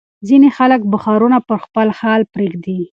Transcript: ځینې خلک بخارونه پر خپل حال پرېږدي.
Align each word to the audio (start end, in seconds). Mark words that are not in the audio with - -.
ځینې 0.27 0.49
خلک 0.57 0.81
بخارونه 0.93 1.37
پر 1.47 1.57
خپل 1.65 1.87
حال 1.99 2.21
پرېږدي. 2.33 2.79